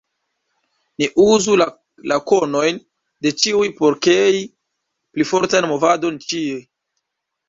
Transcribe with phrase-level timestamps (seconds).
[1.01, 1.57] Ni uzu
[2.11, 2.79] la konojn
[3.25, 4.39] de ĉiuj por krei
[5.11, 6.57] pli fortan movadon ĉie.